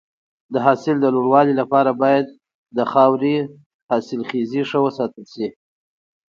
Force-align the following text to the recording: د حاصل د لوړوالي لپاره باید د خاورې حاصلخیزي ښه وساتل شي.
د 0.53 0.55
حاصل 0.65 0.95
د 1.01 1.05
لوړوالي 1.15 1.53
لپاره 1.61 1.91
باید 2.01 2.25
د 2.77 2.79
خاورې 2.91 3.35
حاصلخیزي 3.89 4.61
ښه 4.69 4.79
وساتل 4.85 5.25
شي. 5.33 5.47